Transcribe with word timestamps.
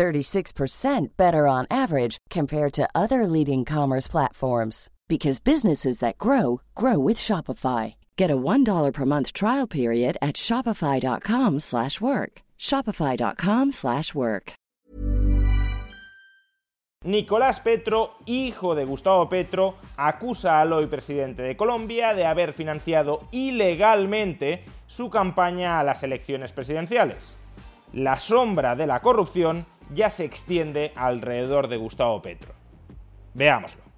36% 0.00 1.16
better 1.18 1.46
on 1.46 1.66
average 1.70 2.16
compared 2.30 2.72
to 2.72 2.88
other 2.94 3.26
leading 3.26 3.66
commerce 3.66 4.08
platforms 4.08 4.88
because 5.08 5.40
businesses 5.40 5.98
that 5.98 6.16
grow 6.16 6.62
grow 6.74 6.98
with 6.98 7.18
Shopify. 7.18 7.96
Get 8.16 8.30
a 8.30 8.36
$1 8.36 8.92
per 8.94 9.04
month 9.04 9.34
trial 9.34 9.66
period 9.66 10.16
at 10.22 10.36
shopify.com/work. 10.36 12.32
shopify.com/work. 12.58 14.52
Nicolás 17.04 17.60
Petro, 17.60 18.14
hijo 18.26 18.74
de 18.74 18.84
Gustavo 18.84 19.28
Petro, 19.28 19.74
acusa 19.96 20.60
al 20.60 20.72
hoy 20.72 20.86
presidente 20.86 21.42
de 21.42 21.56
Colombia 21.56 22.14
de 22.14 22.24
haber 22.24 22.52
financiado 22.52 23.24
ilegalmente 23.32 24.64
su 24.86 25.08
campaña 25.10 25.78
a 25.78 25.84
las 25.84 26.02
elecciones 26.02 26.52
presidenciales. 26.52 27.36
La 27.92 28.18
sombra 28.18 28.76
de 28.76 28.86
la 28.86 29.00
corrupción 29.00 29.66
ya 29.94 30.10
se 30.10 30.24
extiende 30.24 30.92
alrededor 30.94 31.68
de 31.68 31.76
Gustavo 31.76 32.22
Petro. 32.22 32.54
Veámoslo. 33.34 33.90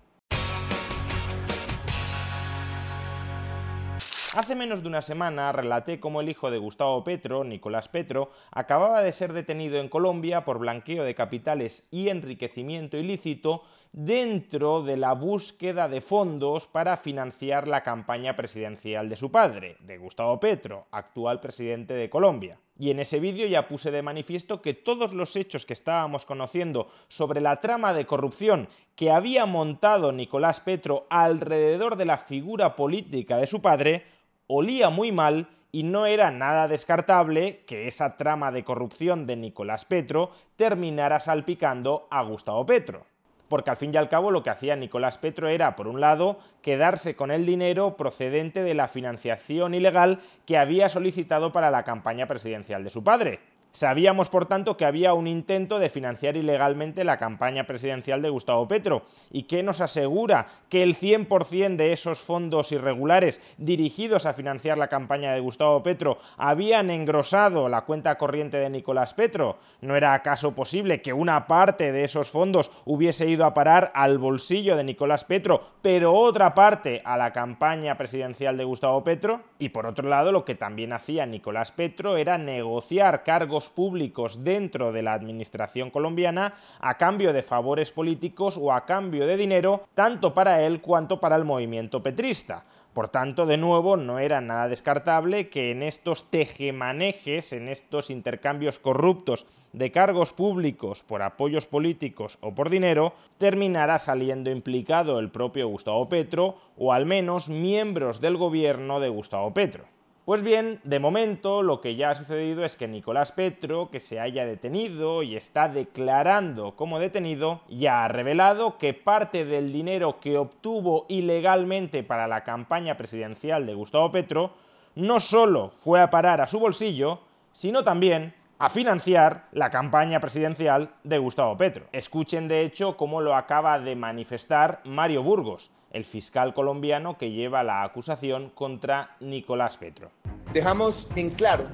Hace 4.35 4.55
menos 4.55 4.81
de 4.81 4.89
una 4.89 5.03
semana 5.03 5.53
relaté 5.53 6.01
cómo 6.01 6.23
el 6.23 6.31
hijo 6.31 6.51
de 6.51 6.57
Gustavo 6.57 7.05
Petro, 7.05 7.45
Nicolás 7.45 7.89
Petro, 7.91 8.31
acababa 8.51 9.03
de 9.03 9.13
ser 9.13 9.35
detenido 9.35 9.79
en 9.79 9.91
Colombia 9.91 10.47
por 10.47 10.59
blanqueo 10.59 11.05
de 11.05 11.15
capitales 11.15 11.87
y 11.91 12.09
enriquecimiento 12.09 12.97
ilícito 12.97 13.63
dentro 13.93 14.83
de 14.83 14.97
la 14.97 15.13
búsqueda 15.13 15.87
de 15.87 16.01
fondos 16.01 16.67
para 16.67 16.97
financiar 16.97 17.69
la 17.69 17.83
campaña 17.83 18.35
presidencial 18.35 19.11
de 19.11 19.17
su 19.17 19.31
padre, 19.31 19.77
de 19.81 19.99
Gustavo 19.99 20.41
Petro, 20.41 20.87
actual 20.91 21.39
presidente 21.39 21.93
de 21.93 22.09
Colombia. 22.09 22.59
Y 22.83 22.91
en 22.91 22.99
ese 22.99 23.21
vídeo 23.21 23.47
ya 23.47 23.69
puse 23.69 23.93
de 23.93 24.03
manifiesto 24.03 24.61
que 24.61 24.75
todos 24.75 25.13
los 25.13 25.37
hechos 25.37 25.65
que 25.65 25.73
estábamos 25.73 26.27
conociendo 26.27 26.89
sobre 27.07 27.41
la 27.41 27.61
trama 27.61 27.93
de 27.93 28.07
corrupción 28.07 28.69
que 28.97 29.13
había 29.13 29.47
montado 29.47 30.11
Nicolás 30.11 30.59
Petro 30.59 31.07
alrededor 31.09 31.95
de 31.95 32.07
la 32.07 32.19
figura 32.19 32.75
política 32.75 33.37
de 33.37 33.47
su 33.47 33.63
padre 33.63 34.05
olía 34.49 34.91
muy 34.91 35.13
mal 35.13 35.49
y 35.71 35.85
no 35.85 36.07
era 36.07 36.33
nada 36.33 36.67
descartable 36.67 37.63
que 37.69 37.87
esa 37.87 38.17
trama 38.17 38.51
de 38.51 38.65
corrupción 38.65 39.27
de 39.27 39.37
Nicolás 39.37 39.85
Petro 39.85 40.33
terminara 40.57 41.21
salpicando 41.21 42.09
a 42.11 42.25
Gustavo 42.25 42.67
Petro. 42.67 43.07
Porque 43.53 43.69
al 43.69 43.77
fin 43.77 43.91
y 43.93 43.99
al 43.99 44.09
cabo 44.09 44.31
lo 44.31 44.43
que 44.43 44.49
hacía 44.49 44.77
Nicolás 44.77 45.19
Petro 45.19 45.47
era, 45.47 45.77
por 45.77 45.87
un 45.87 46.01
lado, 46.01 46.39
quedarse 46.63 47.15
con 47.17 47.31
el 47.31 47.45
dinero 47.45 47.99
procedente 47.99 48.63
de 48.63 48.73
la 48.73 48.89
financiación 48.89 49.75
ilegal 49.75 50.21
que 50.47 50.57
había 50.57 50.89
solicitado 50.89 51.53
para 51.53 51.71
la 51.71 51.85
campaña 51.85 52.27
presidencial 52.27 52.83
de 52.83 52.89
su 52.89 53.05
padre. 53.05 53.41
Sabíamos, 53.73 54.29
por 54.29 54.45
tanto, 54.45 54.77
que 54.77 54.85
había 54.85 55.15
un 55.15 55.27
intento 55.27 55.79
de 55.79 55.89
financiar 55.89 56.37
ilegalmente 56.37 57.05
la 57.05 57.17
campaña 57.17 57.65
presidencial 57.65 58.21
de 58.21 58.29
Gustavo 58.29 58.69
Petro. 58.69 59.05
¿Y 59.31 59.45
qué 59.45 59.63
nos 59.63 59.81
asegura 59.81 60.47
que 60.69 60.83
el 60.83 60.95
100% 60.95 61.77
de 61.77 61.95
esos 61.95 62.21
fondos 62.21 62.71
irregulares 62.71 63.41
dirigidos 63.57 64.27
a 64.27 64.35
financiar 64.35 64.77
la 64.77 64.89
campaña 64.89 65.33
de 65.33 65.41
Gustavo 65.41 65.83
Petro 65.83 66.19
habían 66.37 66.91
engrosado 66.91 67.71
la 67.71 67.87
cuenta 67.87 68.19
corriente 68.19 68.59
de 68.59 68.69
Nicolás 68.69 69.15
Petro? 69.15 69.57
¿No 69.81 69.97
era 69.97 70.13
acaso 70.13 70.55
posible 70.55 71.01
que 71.01 71.15
una 71.15 71.47
parte 71.47 71.93
de 71.93 72.05
esos 72.05 72.29
fondos 72.31 72.71
hubiese 72.85 73.27
ido 73.27 73.47
a 73.47 73.55
parar 73.55 73.91
al 73.95 74.19
bolsillo 74.19 74.77
de 74.77 74.85
Nicolás 74.85 75.25
Petro, 75.25 75.63
pero 75.81 76.13
otra 76.13 76.55
parte 76.55 77.01
a 77.07 77.17
la 77.17 77.33
campaña 77.33 77.97
presidencial 77.97 78.59
de 78.59 78.65
Gustavo 78.65 79.03
Petro? 79.03 79.41
Y 79.59 79.71
por 79.71 79.87
otro 79.87 80.11
lado, 80.11 80.31
lo 80.31 80.45
que 80.45 80.57
también 80.57 80.93
hacía 80.93 81.25
Nicolás 81.25 81.73
Petro 81.73 82.19
era 82.19 82.37
negociar 82.37 83.23
cargos 83.23 83.62
públicos 83.69 84.45
dentro 84.45 84.93
de 84.93 85.03
la 85.03 85.13
administración 85.13 85.91
colombiana 85.91 86.55
a 86.81 86.97
cambio 86.97 87.33
de 87.33 87.43
favores 87.43 87.93
políticos 87.93 88.59
o 88.61 88.73
a 88.73 88.85
cambio 88.85 89.27
de 89.27 89.37
dinero, 89.37 89.89
tanto 89.95 90.35
para 90.35 90.63
él 90.63 90.81
cuanto 90.81 91.21
para 91.21 91.37
el 91.37 91.45
movimiento 91.45 92.03
petrista. 92.03 92.65
Por 92.93 93.09
tanto, 93.09 93.47
de 93.47 93.57
nuevo, 93.57 93.97
no 93.97 94.19
era 94.19 94.43
nada 94.43 94.69
descartable 94.69 95.49
que 95.49 95.71
en 95.71 95.83
estos 95.83 96.31
tejemanejes, 96.31 97.55
en 97.55 97.69
estos 97.69 98.11
intercambios 98.11 98.79
corruptos 98.79 99.47
de 99.73 99.91
cargos 99.91 100.35
públicos 100.35 101.03
por 101.03 101.23
apoyos 101.23 101.67
políticos 101.67 102.37
o 102.43 102.55
por 102.55 102.69
dinero, 102.69 103.15
terminara 103.39 103.99
saliendo 103.99 104.51
implicado 104.51 105.19
el 105.19 105.31
propio 105.31 105.69
Gustavo 105.69 106.09
Petro 106.11 106.57
o 106.77 106.93
al 106.93 107.07
menos 107.07 107.49
miembros 107.49 108.21
del 108.21 108.37
gobierno 108.37 109.01
de 109.01 109.09
Gustavo 109.09 109.55
Petro. 109.55 109.92
Pues 110.25 110.45
bien, 110.45 110.79
de 110.85 111.01
momento 111.01 111.65
lo 111.65 111.81
que 111.81 111.97
ya 111.97 112.11
ha 112.11 112.15
sucedido 112.15 112.65
es 112.65 112.77
que 112.77 112.87
Nicolás 112.87 113.33
Petro, 113.33 113.91
que 113.91 113.99
se 113.99 114.21
haya 114.21 114.47
detenido 114.47 115.25
y 115.25 115.35
está 115.35 115.69
declarando 115.69 116.77
como 116.77 117.01
detenido, 117.01 117.63
ya 117.69 118.05
ha 118.05 118.09
revelado 118.09 118.79
que 118.79 118.95
parte 118.95 119.45
del 119.45 119.73
dinero 119.73 120.21
que 120.21 120.39
obtuvo 120.39 121.07
ilegalmente 121.09 122.05
para 122.05 122.29
la 122.29 122.45
campaña 122.45 122.97
presidencial 122.97 123.67
de 123.67 123.75
Gustavo 123.75 124.13
Petro 124.13 124.53
no 124.95 125.19
solo 125.19 125.71
fue 125.71 126.01
a 126.01 126.11
parar 126.11 126.41
a 126.41 126.47
su 126.47 126.61
bolsillo, 126.61 127.19
sino 127.51 127.83
también 127.83 128.33
a 128.61 128.69
financiar 128.69 129.49
la 129.51 129.71
campaña 129.71 130.21
presidencial 130.21 130.93
de 131.03 131.19
Gustavo 131.19 131.57
Petro. 131.57 131.87
Escuchen 131.91 132.47
de 132.47 132.61
hecho 132.63 132.97
cómo 132.97 133.21
lo 133.21 133.35
acaba 133.35 133.81
de 133.81 133.97
manifestar 133.97 134.83
Mario 134.85 135.25
Burgos, 135.25 135.73
el 135.93 136.05
fiscal 136.05 136.55
colombiano 136.55 137.19
que 137.19 137.31
lleva 137.31 137.63
la 137.63 137.83
acusación 137.83 138.51
contra 138.51 139.17
Nicolás 139.21 139.77
Petro. 139.77 140.11
Dejamos 140.53 141.09
en 141.17 141.31
claro 141.31 141.69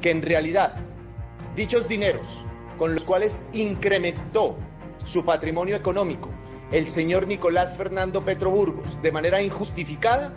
que 0.00 0.10
en 0.10 0.22
realidad 0.22 0.74
dichos 1.54 1.88
dineros 1.88 2.26
con 2.78 2.94
los 2.94 3.04
cuales 3.04 3.42
incrementó 3.52 4.56
su 5.04 5.24
patrimonio 5.24 5.76
económico 5.76 6.30
el 6.72 6.88
señor 6.88 7.28
Nicolás 7.28 7.76
Fernando 7.76 8.24
Petro 8.24 8.50
Burgos 8.50 9.00
de 9.00 9.12
manera 9.12 9.40
injustificada, 9.40 10.32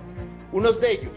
unos 0.52 0.80
de 0.80 0.92
ellos 0.92 1.14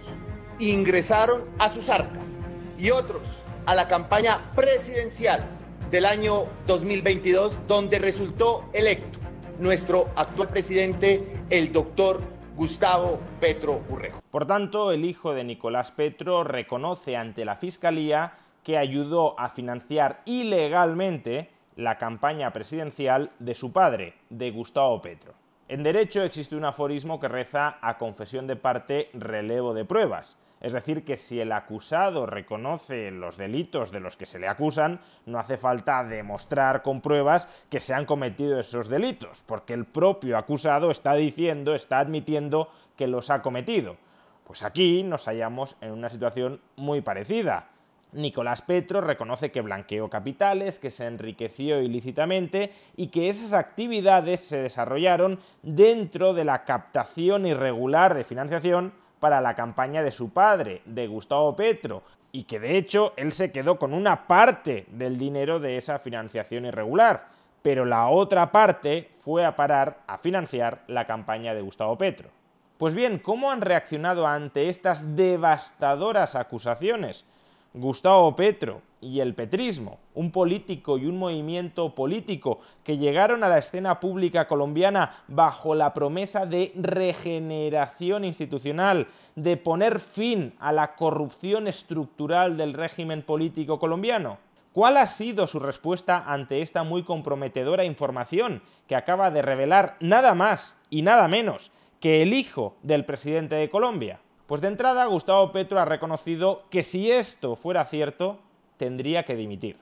ingresaron 0.58 1.44
a 1.58 1.68
sus 1.68 1.88
arcas 1.88 2.38
y 2.78 2.90
otros 2.90 3.22
a 3.66 3.74
la 3.74 3.88
campaña 3.88 4.52
presidencial 4.54 5.46
del 5.90 6.06
año 6.06 6.46
2022 6.66 7.66
donde 7.66 7.98
resultó 7.98 8.64
electo 8.72 9.18
nuestro 9.60 10.08
actual 10.16 10.48
presidente, 10.48 11.44
el 11.50 11.72
doctor 11.72 12.20
Gustavo 12.56 13.20
Petro 13.40 13.82
Urrejo. 13.90 14.20
Por 14.30 14.46
tanto, 14.46 14.90
el 14.90 15.04
hijo 15.04 15.34
de 15.34 15.44
Nicolás 15.44 15.92
Petro 15.92 16.44
reconoce 16.44 17.16
ante 17.16 17.44
la 17.44 17.56
Fiscalía 17.56 18.32
que 18.64 18.78
ayudó 18.78 19.38
a 19.38 19.50
financiar 19.50 20.22
ilegalmente 20.24 21.50
la 21.76 21.98
campaña 21.98 22.52
presidencial 22.52 23.30
de 23.38 23.54
su 23.54 23.72
padre, 23.72 24.14
de 24.30 24.50
Gustavo 24.50 25.00
Petro. 25.00 25.34
En 25.68 25.82
derecho 25.82 26.22
existe 26.22 26.56
un 26.56 26.64
aforismo 26.64 27.20
que 27.20 27.28
reza 27.28 27.78
a 27.80 27.96
confesión 27.96 28.46
de 28.46 28.56
parte 28.56 29.08
relevo 29.12 29.72
de 29.72 29.84
pruebas. 29.84 30.36
Es 30.60 30.74
decir, 30.74 31.04
que 31.04 31.16
si 31.16 31.40
el 31.40 31.52
acusado 31.52 32.26
reconoce 32.26 33.10
los 33.10 33.38
delitos 33.38 33.90
de 33.90 34.00
los 34.00 34.16
que 34.16 34.26
se 34.26 34.38
le 34.38 34.46
acusan, 34.46 35.00
no 35.24 35.38
hace 35.38 35.56
falta 35.56 36.04
demostrar 36.04 36.82
con 36.82 37.00
pruebas 37.00 37.48
que 37.70 37.80
se 37.80 37.94
han 37.94 38.04
cometido 38.04 38.60
esos 38.60 38.88
delitos, 38.88 39.42
porque 39.46 39.72
el 39.72 39.86
propio 39.86 40.36
acusado 40.36 40.90
está 40.90 41.14
diciendo, 41.14 41.74
está 41.74 41.98
admitiendo 41.98 42.68
que 42.96 43.06
los 43.06 43.30
ha 43.30 43.40
cometido. 43.40 43.96
Pues 44.44 44.62
aquí 44.62 45.02
nos 45.02 45.26
hallamos 45.26 45.76
en 45.80 45.92
una 45.92 46.10
situación 46.10 46.60
muy 46.76 47.00
parecida. 47.00 47.68
Nicolás 48.12 48.62
Petro 48.62 49.00
reconoce 49.00 49.50
que 49.50 49.60
blanqueó 49.60 50.10
capitales, 50.10 50.78
que 50.78 50.90
se 50.90 51.06
enriqueció 51.06 51.80
ilícitamente 51.80 52.72
y 52.96 53.06
que 53.06 53.28
esas 53.28 53.52
actividades 53.52 54.40
se 54.40 54.58
desarrollaron 54.58 55.38
dentro 55.62 56.34
de 56.34 56.44
la 56.44 56.64
captación 56.64 57.46
irregular 57.46 58.14
de 58.14 58.24
financiación 58.24 58.92
para 59.20 59.40
la 59.40 59.54
campaña 59.54 60.02
de 60.02 60.10
su 60.10 60.30
padre, 60.30 60.82
de 60.86 61.06
Gustavo 61.06 61.54
Petro, 61.54 62.02
y 62.32 62.44
que 62.44 62.58
de 62.58 62.76
hecho 62.76 63.12
él 63.16 63.32
se 63.32 63.52
quedó 63.52 63.78
con 63.78 63.94
una 63.94 64.26
parte 64.26 64.86
del 64.88 65.18
dinero 65.18 65.60
de 65.60 65.76
esa 65.76 65.98
financiación 65.98 66.64
irregular, 66.64 67.28
pero 67.62 67.84
la 67.84 68.08
otra 68.08 68.50
parte 68.50 69.10
fue 69.22 69.44
a 69.44 69.54
parar 69.54 69.98
a 70.06 70.18
financiar 70.18 70.82
la 70.86 71.06
campaña 71.06 71.54
de 71.54 71.60
Gustavo 71.60 71.96
Petro. 71.98 72.30
Pues 72.78 72.94
bien, 72.94 73.18
¿cómo 73.18 73.50
han 73.50 73.60
reaccionado 73.60 74.26
ante 74.26 74.70
estas 74.70 75.14
devastadoras 75.14 76.34
acusaciones? 76.34 77.26
Gustavo 77.72 78.34
Petro 78.34 78.82
y 79.00 79.20
el 79.20 79.34
petrismo, 79.34 80.00
un 80.14 80.32
político 80.32 80.98
y 80.98 81.06
un 81.06 81.18
movimiento 81.18 81.94
político 81.94 82.58
que 82.82 82.98
llegaron 82.98 83.44
a 83.44 83.48
la 83.48 83.58
escena 83.58 84.00
pública 84.00 84.48
colombiana 84.48 85.22
bajo 85.28 85.76
la 85.76 85.94
promesa 85.94 86.46
de 86.46 86.72
regeneración 86.74 88.24
institucional, 88.24 89.06
de 89.36 89.56
poner 89.56 90.00
fin 90.00 90.52
a 90.58 90.72
la 90.72 90.96
corrupción 90.96 91.68
estructural 91.68 92.56
del 92.56 92.74
régimen 92.74 93.22
político 93.22 93.78
colombiano. 93.78 94.38
¿Cuál 94.72 94.96
ha 94.96 95.06
sido 95.06 95.46
su 95.46 95.60
respuesta 95.60 96.24
ante 96.26 96.62
esta 96.62 96.82
muy 96.82 97.04
comprometedora 97.04 97.84
información 97.84 98.62
que 98.88 98.96
acaba 98.96 99.30
de 99.30 99.42
revelar 99.42 99.96
nada 100.00 100.34
más 100.34 100.76
y 100.90 101.02
nada 101.02 101.28
menos 101.28 101.70
que 102.00 102.22
el 102.22 102.34
hijo 102.34 102.76
del 102.82 103.04
presidente 103.04 103.54
de 103.54 103.70
Colombia? 103.70 104.20
Pues 104.50 104.62
de 104.62 104.66
entrada, 104.66 105.06
Gustavo 105.06 105.52
Petro 105.52 105.78
ha 105.78 105.84
reconocido 105.84 106.64
que 106.70 106.82
si 106.82 107.08
esto 107.08 107.54
fuera 107.54 107.84
cierto, 107.84 108.40
tendría 108.78 109.24
que 109.24 109.36
dimitir. 109.36 109.76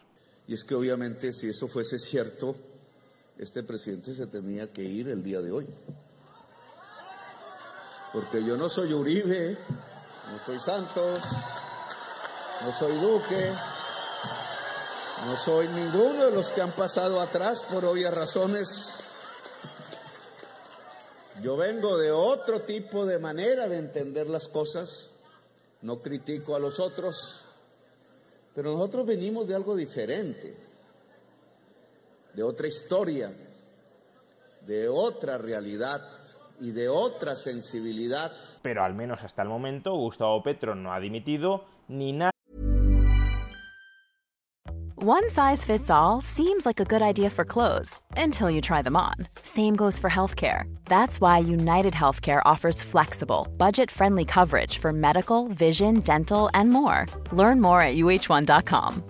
Y 0.47 0.53
es 0.53 0.63
que 0.63 0.75
obviamente 0.75 1.33
si 1.33 1.49
eso 1.49 1.69
fuese 1.69 1.99
cierto, 1.99 2.55
este 3.39 3.63
presidente 3.63 4.13
se 4.13 4.27
tenía 4.27 4.71
que 4.71 4.83
ir 4.83 5.09
el 5.09 5.23
día 5.23 5.41
de 5.41 5.53
hoy. 5.53 5.67
Porque 8.13 8.45
yo 8.45 8.59
no 8.59 8.69
soy 8.69 8.93
Uribe, 8.93 9.57
no 10.31 10.39
soy 10.45 10.61
Santos, 10.61 11.21
no 12.63 12.73
soy 12.79 12.95
Duque, 12.99 13.51
no 15.25 15.37
soy 15.39 15.67
ninguno 15.69 16.27
de 16.27 16.33
los 16.33 16.51
que 16.51 16.61
han 16.61 16.73
pasado 16.73 17.23
atrás 17.23 17.63
por 17.73 17.87
obvias 17.87 18.13
razones. 18.13 19.03
Yo 21.43 21.57
vengo 21.57 21.97
de 21.97 22.11
otro 22.11 22.61
tipo 22.61 23.07
de 23.07 23.19
manera 23.19 23.69
de 23.69 23.79
entender 23.79 24.27
las 24.29 24.49
cosas. 24.49 25.15
No 25.83 26.03
critico 26.03 26.57
a 26.57 26.59
los 26.59 26.81
otros, 26.81 27.45
pero 28.55 28.73
nosotros 28.73 29.07
venimos 29.07 29.47
de 29.47 29.55
algo 29.55 29.77
diferente, 29.77 30.57
de 32.35 32.43
otra 32.43 32.67
historia, 32.67 33.33
de 34.67 34.89
otra 34.89 35.39
realidad 35.39 36.09
y 36.61 36.73
de 36.73 36.89
otra 36.89 37.37
sensibilidad. 37.37 38.33
Pero 38.63 38.83
al 38.83 38.95
menos 38.95 39.23
hasta 39.23 39.43
el 39.43 39.49
momento 39.49 39.95
Gustavo 39.95 40.43
Petro 40.43 40.75
no 40.75 40.93
ha 40.93 40.99
dimitido 40.99 41.65
ni 41.87 42.13
nada. 42.13 42.33
One 45.09 45.31
size 45.31 45.65
fits 45.65 45.89
all 45.89 46.21
seems 46.21 46.67
like 46.67 46.81
a 46.81 46.85
good 46.85 47.01
idea 47.01 47.31
for 47.31 47.43
clothes 47.43 47.99
until 48.15 48.51
you 48.51 48.61
try 48.61 48.83
them 48.83 48.95
on. 48.95 49.15
Same 49.43 49.75
goes 49.75 49.99
for 49.99 50.11
healthcare. 50.11 50.65
That's 50.85 51.19
why 51.19 51.39
United 51.39 51.95
Healthcare 51.95 52.43
offers 52.45 52.83
flexible, 52.83 53.49
budget 53.57 53.91
friendly 53.91 54.27
coverage 54.27 54.77
for 54.77 54.93
medical, 54.93 55.49
vision, 55.49 56.01
dental, 56.01 56.51
and 56.53 56.69
more. 56.69 57.07
Learn 57.33 57.59
more 57.59 57.81
at 57.81 57.97
uh1.com. 57.97 59.03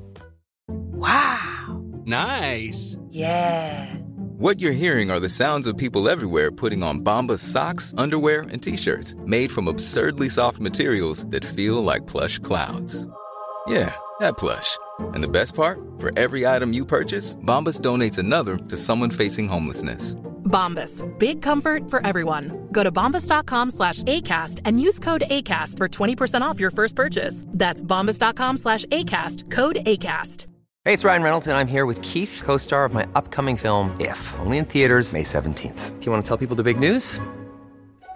Wow! 0.69 1.83
Nice! 2.05 2.97
Yeah! 3.11 3.93
What 4.39 4.61
you're 4.61 4.83
hearing 4.85 5.11
are 5.11 5.19
the 5.19 5.29
sounds 5.29 5.67
of 5.67 5.77
people 5.77 6.09
everywhere 6.09 6.53
putting 6.53 6.85
on 6.85 7.01
Bombas 7.01 7.41
socks, 7.41 7.93
underwear, 7.97 8.43
and 8.53 8.63
t 8.63 8.77
shirts 8.77 9.17
made 9.27 9.51
from 9.51 9.67
absurdly 9.67 10.29
soft 10.29 10.61
materials 10.61 11.27
that 11.31 11.45
feel 11.45 11.83
like 11.83 12.07
plush 12.07 12.39
clouds. 12.39 13.05
Yeah, 13.69 13.95
that 14.21 14.39
plush. 14.39 14.79
And 15.13 15.23
the 15.23 15.29
best 15.29 15.55
part, 15.55 15.79
for 15.99 16.11
every 16.19 16.47
item 16.47 16.73
you 16.73 16.87
purchase, 16.87 17.37
Bombas 17.37 17.81
donates 17.81 18.17
another 18.17 18.57
to 18.57 18.77
someone 18.79 19.11
facing 19.11 19.47
homelessness. 19.47 20.15
Bombas, 20.45 21.05
big 21.19 21.43
comfort 21.43 21.91
for 21.91 22.05
everyone. 22.07 22.69
Go 22.73 22.83
to 22.83 22.91
bombas.com 22.91 23.71
slash 23.71 24.03
ACAST 24.05 24.61
and 24.65 24.81
use 24.81 24.99
code 24.99 25.25
ACAST 25.31 25.77
for 25.77 25.87
20% 25.87 26.41
off 26.41 26.59
your 26.59 26.71
first 26.71 26.97
purchase. 26.97 27.45
That's 27.49 27.85
bombas.com 27.85 28.57
slash 28.57 28.87
ACAST, 28.87 29.51
code 29.51 29.77
ACAST. 29.85 30.47
Hey, 30.87 30.95
it's 30.95 31.05
Ryan 31.05 31.23
Reynolds, 31.23 31.47
and 31.49 31.59
I'm 31.59 31.67
here 31.67 31.85
with 31.85 32.01
Keith, 32.01 32.41
co 32.43 32.57
star 32.57 32.87
of 32.87 32.95
my 32.95 33.07
upcoming 33.15 33.59
film, 33.59 33.95
If, 34.01 34.35
only 34.39 34.57
in 34.57 34.65
theaters, 34.65 35.13
May 35.13 35.25
17th. 35.25 35.99
Do 35.99 36.07
you 36.07 36.11
want 36.13 36.25
to 36.25 36.29
tell 36.29 36.39
people 36.39 36.57
the 36.57 36.63
big 36.63 36.81
news? 36.81 37.21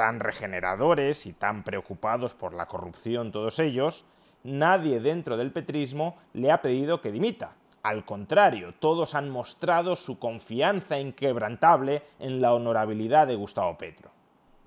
tan 0.00 0.18
regeneradores 0.18 1.26
y 1.26 1.34
tan 1.34 1.62
preocupados 1.62 2.32
por 2.32 2.54
la 2.54 2.64
corrupción 2.64 3.32
todos 3.32 3.58
ellos, 3.58 4.06
nadie 4.44 4.98
dentro 4.98 5.36
del 5.36 5.52
petrismo 5.52 6.16
le 6.32 6.50
ha 6.50 6.62
pedido 6.62 7.02
que 7.02 7.12
dimita. 7.12 7.52
Al 7.82 8.06
contrario, 8.06 8.72
todos 8.78 9.14
han 9.14 9.28
mostrado 9.28 9.96
su 9.96 10.18
confianza 10.18 10.98
inquebrantable 10.98 12.02
en 12.18 12.40
la 12.40 12.54
honorabilidad 12.54 13.26
de 13.26 13.34
Gustavo 13.34 13.76
Petro. 13.76 14.10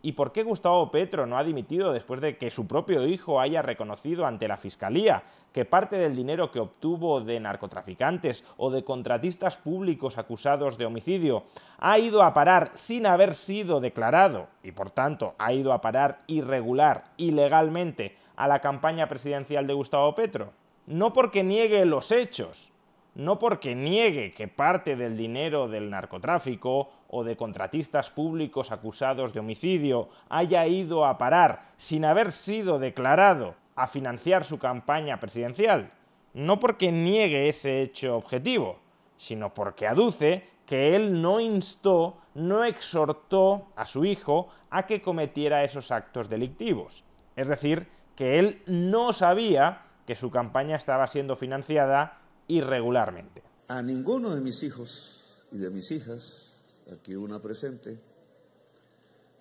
¿Y 0.06 0.12
por 0.12 0.34
qué 0.34 0.44
Gustavo 0.44 0.92
Petro 0.92 1.26
no 1.26 1.38
ha 1.38 1.46
dimitido 1.46 1.94
después 1.94 2.20
de 2.20 2.38
que 2.38 2.50
su 2.50 2.68
propio 2.68 3.08
hijo 3.08 3.40
haya 3.40 3.62
reconocido 3.62 4.26
ante 4.26 4.50
la 4.50 4.58
Fiscalía 4.58 5.24
que 5.54 5.64
parte 5.64 5.98
del 5.98 6.14
dinero 6.14 6.52
que 6.52 6.60
obtuvo 6.60 7.22
de 7.22 7.40
narcotraficantes 7.40 8.44
o 8.58 8.70
de 8.70 8.84
contratistas 8.84 9.56
públicos 9.56 10.18
acusados 10.18 10.78
de 10.78 10.86
homicidio 10.86 11.46
ha 11.80 11.98
ido 12.00 12.22
a 12.22 12.34
parar 12.34 12.72
sin 12.74 13.06
haber 13.06 13.34
sido 13.34 13.80
declarado 13.80 14.50
y 14.62 14.74
por 14.74 14.92
tanto 14.92 15.36
ha 15.38 15.54
ido 15.54 15.72
a 15.72 15.80
parar 15.80 16.24
irregular, 16.28 17.06
ilegalmente, 17.16 18.18
a 18.36 18.50
la 18.50 18.60
campaña 18.60 19.08
presidencial 19.08 19.68
de 19.68 19.74
Gustavo 19.74 20.14
Petro? 20.16 20.52
No 20.86 21.14
porque 21.14 21.46
niegue 21.46 21.86
los 21.86 22.12
hechos, 22.12 22.73
no 23.16 23.38
porque 23.40 23.76
niegue 23.76 24.34
que 24.34 24.48
parte 24.48 24.96
del 24.96 25.16
dinero 25.16 25.68
del 25.68 25.90
narcotráfico 25.90 26.92
o 27.08 27.24
de 27.24 27.38
contratistas 27.38 28.10
públicos 28.10 28.72
acusados 28.72 29.34
de 29.34 29.40
homicidio 29.40 30.10
haya 30.30 30.66
ido 30.66 31.06
a 31.06 31.18
parar 31.18 31.62
sin 31.78 32.06
haber 32.06 32.32
sido 32.32 32.80
declarado 32.80 33.56
a 33.76 33.88
financiar 33.88 34.46
su 34.46 34.58
campaña 34.60 35.20
presidencial, 35.20 35.92
no 36.34 36.60
porque 36.60 36.92
niegue 36.92 37.50
ese 37.50 37.82
hecho 37.82 38.18
objetivo, 38.18 38.80
sino 39.18 39.54
porque 39.54 39.88
aduce 39.88 40.48
que 40.66 40.96
él 40.96 41.22
no 41.22 41.40
instó, 41.40 42.18
no 42.34 42.64
exhortó 42.64 43.68
a 43.76 43.86
su 43.86 44.06
hijo 44.06 44.48
a 44.70 44.86
que 44.86 45.02
cometiera 45.02 45.64
esos 45.64 45.92
actos 45.92 46.30
delictivos. 46.30 47.04
Es 47.36 47.48
decir, 47.48 47.88
que 48.16 48.40
él 48.40 48.62
no 48.66 49.14
sabía 49.14 49.84
que 50.06 50.16
su 50.16 50.32
campaña 50.32 50.76
estaba 50.76 51.08
siendo 51.08 51.36
financiada 51.36 52.23
irregularmente. 52.48 53.42
A 53.68 53.82
ninguno 53.82 54.36
de 54.36 54.42
mis 54.42 54.62
hijos 54.64 55.24
y 55.52 55.58
de 55.58 55.70
mis 55.70 55.92
hijas, 55.92 56.82
aquí 56.92 57.16
una 57.16 57.42
presente, 57.42 57.98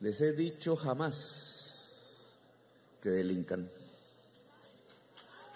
les 0.01 0.21
he 0.21 0.33
dicho 0.33 0.77
jamás 0.77 2.19
que 3.01 3.11
delincan. 3.11 3.69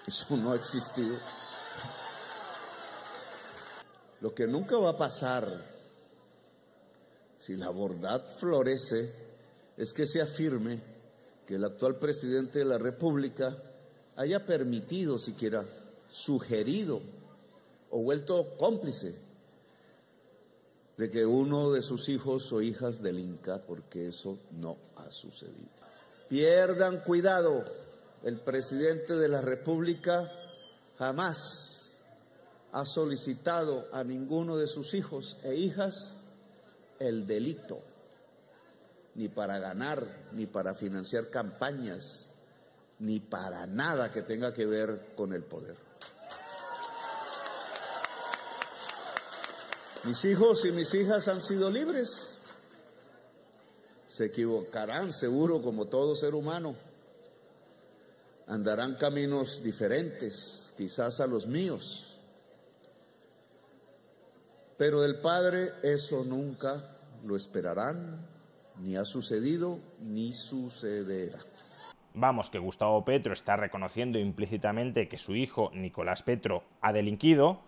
Eso 0.07 0.37
no 0.37 0.53
ha 0.53 0.57
existido. 0.57 1.17
Lo 4.21 4.35
que 4.35 4.47
nunca 4.47 4.77
va 4.79 4.91
a 4.91 4.99
pasar 4.99 5.77
si 7.37 7.57
la 7.57 7.71
verdad 7.71 8.25
florece 8.39 9.13
es 9.77 9.93
que 9.93 10.07
se 10.07 10.21
afirme 10.21 10.81
que 11.47 11.57
el 11.57 11.65
actual 11.65 11.97
presidente 11.97 12.61
de 12.61 12.65
la 12.65 12.79
República 12.79 13.57
haya 14.17 14.45
permitido, 14.45 15.19
siquiera 15.19 15.65
sugerido 16.09 17.01
o 17.91 17.99
vuelto 18.01 18.57
cómplice 18.57 19.15
de 20.97 21.11
que 21.11 21.27
uno 21.27 21.73
de 21.73 21.83
sus 21.83 22.09
hijos 22.09 22.53
o 22.53 22.63
hijas 22.63 23.03
delinca, 23.03 23.63
porque 23.67 24.09
eso 24.09 24.39
no 24.53 24.79
ha 24.97 25.11
sucedido. 25.11 25.69
Pierdan 26.29 27.01
cuidado, 27.01 27.65
el 28.25 28.41
presidente 28.41 29.15
de 29.15 29.29
la 29.29 29.41
República 29.41 30.33
jamás 30.99 31.99
ha 32.73 32.85
solicitado 32.85 33.89
a 33.93 34.05
ninguno 34.05 34.57
de 34.57 34.67
sus 34.67 34.95
hijos 34.95 35.37
e 35.43 35.55
hijas 35.55 36.17
el 36.99 37.27
delito, 37.27 37.81
ni 39.15 39.29
para 39.29 39.59
ganar, 39.59 40.05
ni 40.33 40.47
para 40.47 40.75
financiar 40.75 41.29
campañas, 41.29 42.31
ni 42.99 43.21
para 43.21 43.67
nada 43.67 44.11
que 44.11 44.23
tenga 44.23 44.53
que 44.53 44.67
ver 44.67 45.13
con 45.15 45.33
el 45.33 45.43
poder. 45.43 45.77
Mis 50.07 50.25
hijos 50.25 50.65
y 50.65 50.71
mis 50.71 50.95
hijas 50.95 51.27
han 51.27 51.41
sido 51.41 51.69
libres. 51.69 52.39
Se 54.07 54.27
equivocarán 54.27 55.13
seguro 55.13 55.61
como 55.61 55.87
todo 55.87 56.15
ser 56.15 56.37
humano. 56.37 56.77
Andarán 58.47 58.95
caminos 58.95 59.61
diferentes, 59.65 60.73
quizás 60.77 61.19
a 61.19 61.27
los 61.27 61.49
míos. 61.49 62.17
Pero 64.79 65.01
del 65.01 65.21
padre 65.21 65.73
eso 65.83 66.23
nunca 66.23 66.99
lo 67.25 67.35
esperarán, 67.35 68.25
ni 68.79 68.97
ha 68.97 69.05
sucedido, 69.05 69.81
ni 70.01 70.33
sucederá. 70.33 71.41
Vamos, 72.15 72.49
que 72.49 72.61
Gustavo 72.61 73.05
Petro 73.05 73.33
está 73.33 73.57
reconociendo 73.57 74.21
implícitamente 74.21 75.09
que 75.09 75.19
su 75.19 75.35
hijo, 75.35 75.73
Nicolás 75.75 76.23
Petro, 76.23 76.63
ha 76.81 76.93
delinquido, 76.93 77.61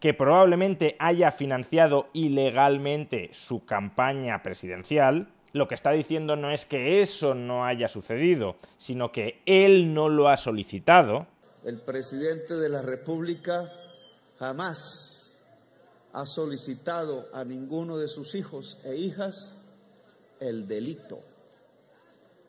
que 0.00 0.14
probablemente 0.14 0.96
haya 0.98 1.30
financiado 1.30 2.08
ilegalmente 2.14 3.28
su 3.32 3.64
campaña 3.64 4.42
presidencial, 4.42 5.28
lo 5.52 5.68
que 5.68 5.74
está 5.74 5.90
diciendo 5.92 6.36
no 6.36 6.50
es 6.50 6.64
que 6.64 7.00
eso 7.02 7.34
no 7.34 7.64
haya 7.64 7.88
sucedido, 7.88 8.56
sino 8.78 9.12
que 9.12 9.42
él 9.46 9.92
no 9.92 10.08
lo 10.08 10.28
ha 10.28 10.36
solicitado. 10.36 11.26
El 11.64 11.80
presidente 11.80 12.54
de 12.54 12.68
la 12.68 12.82
República 12.82 13.70
jamás 14.38 15.40
ha 16.12 16.24
solicitado 16.24 17.28
a 17.32 17.44
ninguno 17.44 17.98
de 17.98 18.08
sus 18.08 18.34
hijos 18.34 18.78
e 18.84 18.96
hijas 18.96 19.60
el 20.40 20.66
delito, 20.66 21.20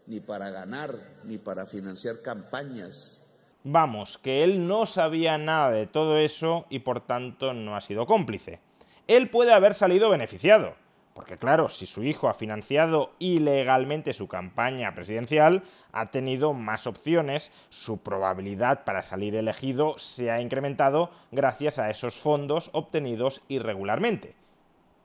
ni 0.08 0.20
para 0.20 0.50
ganar, 0.50 0.96
ni 1.26 1.38
para 1.38 1.66
financiar 1.66 2.22
campañas. 2.22 3.21
Vamos, 3.64 4.18
que 4.18 4.44
él 4.44 4.68
no 4.68 4.88
sabía 4.88 5.38
nada 5.38 5.70
de 5.72 5.86
todo 5.86 6.18
eso 6.18 6.66
y 6.70 6.80
por 6.80 7.02
tanto 7.02 7.54
no 7.54 7.76
ha 7.76 7.82
sido 7.82 8.08
cómplice. 8.08 8.60
Él 9.08 9.30
puede 9.30 9.54
haber 9.54 9.76
salido 9.76 10.10
beneficiado, 10.10 10.74
porque 11.14 11.38
claro, 11.38 11.70
si 11.70 11.86
su 11.86 12.04
hijo 12.04 12.28
ha 12.28 12.34
financiado 12.34 13.12
ilegalmente 13.20 14.14
su 14.14 14.28
campaña 14.28 14.96
presidencial, 14.96 15.62
ha 15.92 16.10
tenido 16.10 16.54
más 16.54 16.88
opciones, 16.88 17.52
su 17.70 18.00
probabilidad 18.00 18.84
para 18.84 19.04
salir 19.04 19.36
elegido 19.36 20.00
se 20.00 20.32
ha 20.32 20.42
incrementado 20.42 21.12
gracias 21.32 21.78
a 21.78 21.92
esos 21.92 22.18
fondos 22.18 22.72
obtenidos 22.74 23.44
irregularmente. 23.48 24.41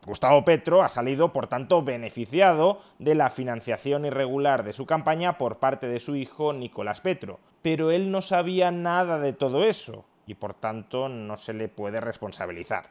Gustavo 0.07 0.45
Petro 0.45 0.83
ha 0.83 0.89
salido, 0.89 1.33
por 1.33 1.49
tanto, 1.49 1.83
beneficiado 1.83 2.81
de 3.01 3.17
la 3.17 3.29
financiación 3.29 4.05
irregular 4.05 4.63
de 4.63 4.73
su 4.73 4.87
campaña 4.87 5.37
por 5.37 5.59
parte 5.59 5.89
de 5.89 5.99
su 5.99 6.15
hijo 6.15 6.53
Nicolás 6.53 7.01
Petro, 7.01 7.41
pero 7.61 7.91
él 7.91 8.13
no 8.13 8.21
sabía 8.21 8.71
nada 8.71 9.19
de 9.19 9.33
todo 9.33 9.65
eso 9.65 10.05
y 10.25 10.35
por 10.35 10.55
tanto 10.55 11.09
no 11.09 11.37
se 11.37 11.55
le 11.55 11.67
puede 11.67 12.01
responsabilizar. 12.01 12.91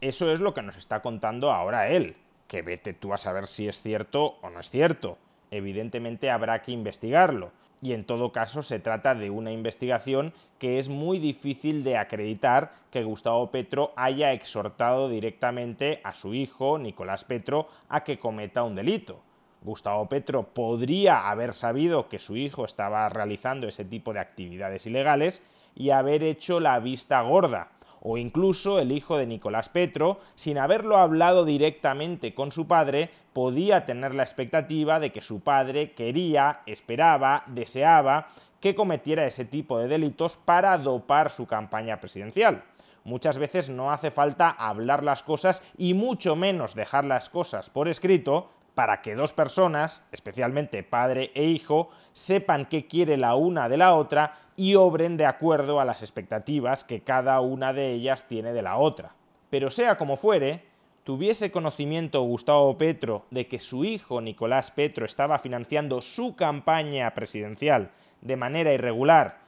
Eso 0.00 0.32
es 0.32 0.40
lo 0.40 0.52
que 0.52 0.62
nos 0.62 0.76
está 0.76 1.00
contando 1.00 1.52
ahora 1.52 1.90
él 1.90 2.16
que 2.48 2.62
vete 2.62 2.92
tú 2.92 3.12
a 3.14 3.18
saber 3.18 3.46
si 3.46 3.68
es 3.68 3.80
cierto 3.80 4.38
o 4.42 4.50
no 4.50 4.58
es 4.58 4.68
cierto. 4.68 5.16
Evidentemente 5.50 6.30
habrá 6.30 6.62
que 6.62 6.72
investigarlo. 6.72 7.50
Y 7.80 7.92
en 7.92 8.04
todo 8.04 8.32
caso 8.32 8.62
se 8.62 8.80
trata 8.80 9.14
de 9.14 9.30
una 9.30 9.52
investigación 9.52 10.32
que 10.58 10.78
es 10.78 10.88
muy 10.88 11.18
difícil 11.18 11.84
de 11.84 11.96
acreditar 11.96 12.72
que 12.90 13.04
Gustavo 13.04 13.50
Petro 13.50 13.92
haya 13.94 14.32
exhortado 14.32 15.08
directamente 15.08 16.00
a 16.02 16.12
su 16.12 16.34
hijo, 16.34 16.78
Nicolás 16.78 17.24
Petro, 17.24 17.68
a 17.88 18.02
que 18.02 18.18
cometa 18.18 18.64
un 18.64 18.74
delito. 18.74 19.20
Gustavo 19.62 20.08
Petro 20.08 20.42
podría 20.48 21.30
haber 21.30 21.54
sabido 21.54 22.08
que 22.08 22.18
su 22.18 22.36
hijo 22.36 22.64
estaba 22.64 23.08
realizando 23.08 23.68
ese 23.68 23.84
tipo 23.84 24.12
de 24.12 24.20
actividades 24.20 24.86
ilegales 24.86 25.44
y 25.76 25.90
haber 25.90 26.24
hecho 26.24 26.58
la 26.58 26.80
vista 26.80 27.20
gorda 27.22 27.68
o 28.00 28.18
incluso 28.18 28.78
el 28.78 28.92
hijo 28.92 29.16
de 29.16 29.26
Nicolás 29.26 29.68
Petro, 29.68 30.20
sin 30.34 30.58
haberlo 30.58 30.98
hablado 30.98 31.44
directamente 31.44 32.34
con 32.34 32.52
su 32.52 32.66
padre, 32.66 33.10
podía 33.32 33.86
tener 33.86 34.14
la 34.14 34.22
expectativa 34.22 35.00
de 35.00 35.12
que 35.12 35.22
su 35.22 35.40
padre 35.40 35.92
quería, 35.92 36.60
esperaba, 36.66 37.44
deseaba 37.46 38.28
que 38.60 38.74
cometiera 38.74 39.26
ese 39.26 39.44
tipo 39.44 39.78
de 39.78 39.88
delitos 39.88 40.36
para 40.36 40.76
dopar 40.78 41.30
su 41.30 41.46
campaña 41.46 42.00
presidencial. 42.00 42.64
Muchas 43.04 43.38
veces 43.38 43.70
no 43.70 43.90
hace 43.90 44.10
falta 44.10 44.50
hablar 44.50 45.02
las 45.02 45.22
cosas 45.22 45.62
y 45.76 45.94
mucho 45.94 46.36
menos 46.36 46.74
dejar 46.74 47.04
las 47.04 47.30
cosas 47.30 47.70
por 47.70 47.88
escrito 47.88 48.50
para 48.78 49.02
que 49.02 49.16
dos 49.16 49.32
personas, 49.32 50.04
especialmente 50.12 50.84
padre 50.84 51.32
e 51.34 51.42
hijo, 51.42 51.90
sepan 52.12 52.64
qué 52.64 52.86
quiere 52.86 53.16
la 53.16 53.34
una 53.34 53.68
de 53.68 53.76
la 53.76 53.96
otra 53.96 54.38
y 54.54 54.76
obren 54.76 55.16
de 55.16 55.26
acuerdo 55.26 55.80
a 55.80 55.84
las 55.84 56.00
expectativas 56.00 56.84
que 56.84 57.00
cada 57.00 57.40
una 57.40 57.72
de 57.72 57.90
ellas 57.90 58.28
tiene 58.28 58.52
de 58.52 58.62
la 58.62 58.76
otra. 58.76 59.16
Pero 59.50 59.68
sea 59.70 59.98
como 59.98 60.14
fuere, 60.14 60.62
tuviese 61.02 61.50
conocimiento 61.50 62.22
Gustavo 62.22 62.78
Petro 62.78 63.24
de 63.32 63.48
que 63.48 63.58
su 63.58 63.84
hijo 63.84 64.20
Nicolás 64.20 64.70
Petro 64.70 65.04
estaba 65.04 65.40
financiando 65.40 66.00
su 66.00 66.36
campaña 66.36 67.12
presidencial 67.14 67.90
de 68.20 68.36
manera 68.36 68.72
irregular, 68.72 69.40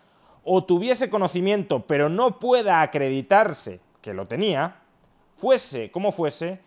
o 0.43 0.65
tuviese 0.65 1.09
conocimiento 1.09 1.87
pero 1.87 2.09
no 2.09 2.41
pueda 2.41 2.83
acreditarse 2.83 3.79
que 4.03 4.13
lo 4.13 4.27
tenía, 4.27 4.81
fuese 5.37 5.93
como 5.93 6.11
fuese, 6.11 6.59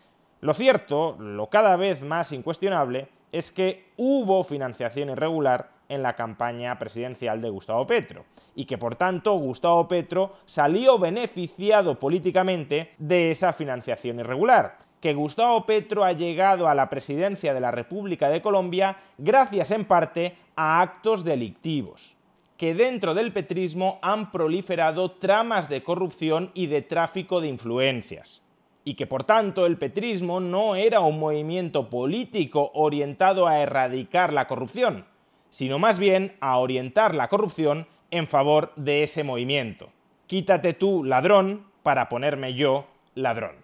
lo 0.43 0.53
cierto, 0.53 1.15
lo 1.19 1.47
cada 1.47 1.77
vez 1.77 2.03
más 2.03 2.33
incuestionable, 2.33 3.07
es 3.31 3.49
que 3.49 3.85
hubo 3.95 4.43
financiación 4.43 5.09
irregular 5.09 5.69
en 5.87 6.03
la 6.03 6.17
campaña 6.17 6.77
presidencial 6.77 7.41
de 7.41 7.49
Gustavo 7.49 7.87
Petro 7.87 8.25
y 8.53 8.65
que 8.65 8.77
por 8.77 8.97
tanto 8.97 9.35
Gustavo 9.35 9.87
Petro 9.87 10.33
salió 10.45 10.99
beneficiado 10.99 11.97
políticamente 11.97 12.91
de 12.97 13.31
esa 13.31 13.53
financiación 13.53 14.19
irregular. 14.19 14.79
Que 14.99 15.13
Gustavo 15.13 15.65
Petro 15.65 16.03
ha 16.03 16.11
llegado 16.11 16.67
a 16.67 16.75
la 16.75 16.89
presidencia 16.89 17.53
de 17.53 17.61
la 17.61 17.71
República 17.71 18.27
de 18.27 18.41
Colombia 18.41 18.97
gracias 19.17 19.71
en 19.71 19.85
parte 19.85 20.35
a 20.57 20.81
actos 20.81 21.23
delictivos, 21.23 22.17
que 22.57 22.75
dentro 22.75 23.13
del 23.13 23.31
petrismo 23.31 23.97
han 24.01 24.29
proliferado 24.29 25.11
tramas 25.11 25.69
de 25.69 25.83
corrupción 25.83 26.51
y 26.53 26.67
de 26.67 26.81
tráfico 26.81 27.39
de 27.39 27.47
influencias 27.47 28.42
y 28.83 28.95
que 28.95 29.07
por 29.07 29.23
tanto 29.23 29.65
el 29.65 29.77
petrismo 29.77 30.39
no 30.39 30.75
era 30.75 30.99
un 30.99 31.19
movimiento 31.19 31.89
político 31.89 32.71
orientado 32.73 33.47
a 33.47 33.59
erradicar 33.59 34.33
la 34.33 34.47
corrupción, 34.47 35.05
sino 35.49 35.79
más 35.79 35.99
bien 35.99 36.35
a 36.41 36.57
orientar 36.57 37.15
la 37.15 37.29
corrupción 37.29 37.87
en 38.11 38.27
favor 38.27 38.73
de 38.75 39.03
ese 39.03 39.23
movimiento. 39.23 39.89
Quítate 40.27 40.73
tú, 40.73 41.03
ladrón, 41.03 41.65
para 41.83 42.09
ponerme 42.09 42.53
yo, 42.53 42.87
ladrón. 43.15 43.62